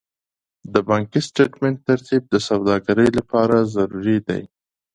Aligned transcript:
د 0.73 0.75
بانکي 0.89 1.21
سټېټمنټ 1.27 1.77
ترتیب 1.89 2.23
د 2.29 2.35
سوداګرۍ 2.47 3.09
لپاره 3.19 3.55
ضروري 3.75 4.17
دی. 4.27 4.43